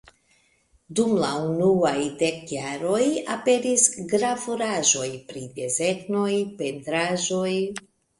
Dum 0.99 1.11
la 1.23 1.27
unuaj 1.49 1.99
dek 2.21 2.39
jaroj, 2.53 3.01
aperis 3.33 3.83
gravuraĵoj 4.13 5.11
pri 5.29 5.45
desegnoj, 5.59 6.31
pentraĵoj. 6.63 7.53